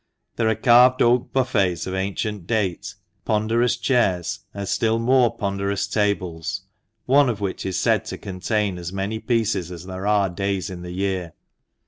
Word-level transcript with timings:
There 0.35 0.49
are 0.49 0.55
carved 0.55 1.03
oak 1.03 1.31
buffets 1.31 1.85
of 1.85 1.93
ancient 1.93 2.47
date, 2.47 2.95
ponderous 3.23 3.77
chairs, 3.77 4.39
and 4.51 4.67
still 4.67 4.97
more 4.97 5.37
ponderous 5.37 5.85
tables, 5.85 6.61
one 7.05 7.29
of 7.29 7.39
which 7.39 7.67
is 7.67 7.77
said 7.79 8.05
to 8.05 8.17
contain 8.17 8.79
as 8.79 8.91
many 8.91 9.19
pieces 9.19 9.71
as 9.71 9.85
there 9.85 10.07
are 10.07 10.27
days 10.27 10.71
in 10.71 10.81
the 10.81 10.89
year. 10.89 11.33